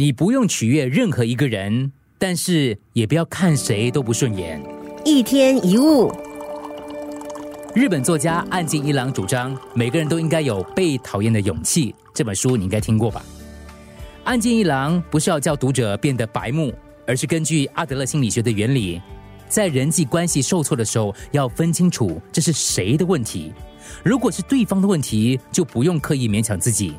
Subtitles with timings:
[0.00, 4.62] 你不用取悦任何一个人，但是也不要看谁都不顺眼。
[5.04, 6.12] 一天一物，
[7.74, 11.92] 日本作家岸见一郎主张，每个人都应该有被讨厌的勇气。
[12.14, 13.24] 这本书你应该听过吧？
[14.22, 16.72] 岸见一郎不是要叫读者变得白目，
[17.04, 19.02] 而是根据阿德勒心理学的原理，
[19.48, 23.52] 在人际关系受挫的时候，要分清楚这是谁的问题。
[24.04, 26.94] 如果是对方的问题，就不用刻意勉强自己。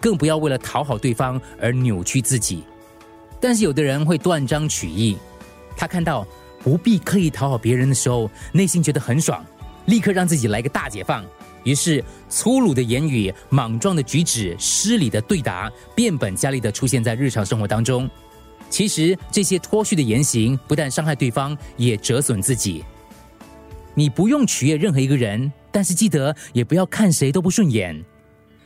[0.00, 2.64] 更不要为了讨好对方而扭曲自己，
[3.40, 5.16] 但是有的人会断章取义。
[5.76, 6.26] 他看到
[6.62, 9.44] 不必刻意讨好别人的时候，内心觉得很爽，
[9.86, 11.24] 立刻让自己来个大解放。
[11.62, 18.08] 于是粗鲁的言语、莽撞的举止、失礼的对答，变本加厉的出现在日常生活当中。
[18.70, 22.84] 其实这些脱序的言行，不但伤害对方，也折损自己。
[23.94, 28.02] 你不用取悦任何一个人，但是记得也不要看谁都不顺眼。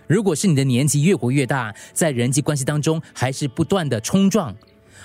[0.07, 4.55] 如果是你的年纪越活越大，在人际关系当中还是不断的冲撞，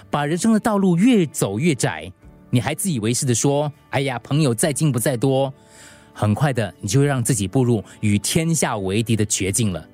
[0.10, 2.12] 把人生的道路越走越窄，
[2.50, 5.54] 你还自以为是的说：“哎呀，朋友再精不在多。”
[6.14, 9.88] 很快的，你就会让自己步入与天下为敌的绝境了。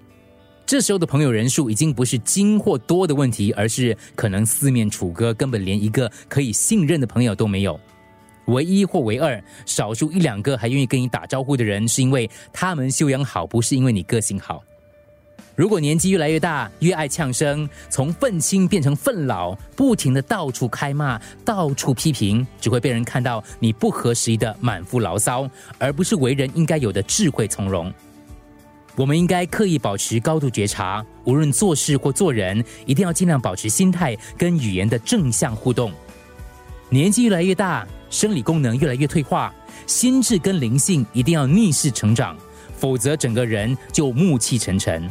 [0.66, 7.80] 这时候的朋友人数已经不是精或多的问题，而是可能四面楚歌，根本连一个可以信任的朋友都没有。
[8.48, 14.64] 唯一或唯二，少数一两个还愿意跟你打招呼的人，是因为他们修养好，不是因为你个性好。
[15.56, 27.92] 如果年纪越来越大，越爱呛声，从愤青变成愤老，不停的到处开骂、到处批评，只会被人看到你不合时宜的满腹牢骚，而不是为人应该有的智慧从容。
[28.98, 35.90] 我们应该刻意保持高度觉察，无论做事或做人，一定要尽量保持心态跟语言的正向互动。
[36.90, 39.54] 年纪越来越大，生理功能越来越退化，
[39.88, 42.38] 心智跟灵性一定要逆势成长，
[42.78, 45.10] 否则整个人就暮气沉沉。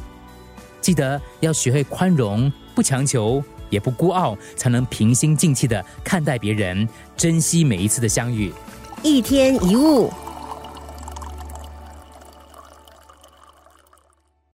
[0.84, 8.52] 记得要学会宽容，不强求，也不孤傲，才能平心静气的看待别人，珍惜每一次的相遇。
[9.02, 10.12] 一天一物。